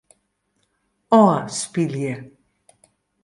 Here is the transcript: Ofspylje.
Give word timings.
Ofspylje. 1.19 2.13